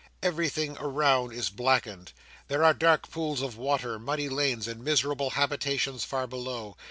[0.23, 2.11] Everything around is blackened.
[2.47, 6.75] There are dark pools of water, muddy lanes, and miserable habitations far below.